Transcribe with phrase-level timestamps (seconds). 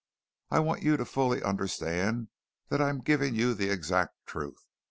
[0.49, 2.29] "I want you to fully understand
[2.69, 4.65] that I'm giving you the exact truth.